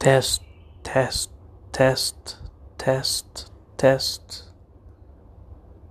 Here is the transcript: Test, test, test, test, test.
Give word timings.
Test, 0.00 0.40
test, 0.82 1.28
test, 1.72 2.38
test, 2.78 3.52
test. 3.76 4.49